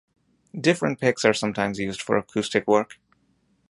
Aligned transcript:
Different 0.59 0.99
picks 0.99 1.23
are 1.25 1.33
sometimes 1.35 1.77
used 1.77 2.01
for 2.01 2.17
acoustic 2.17 2.67
work. 2.67 2.97